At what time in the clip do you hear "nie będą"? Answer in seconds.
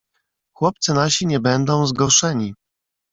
1.27-1.87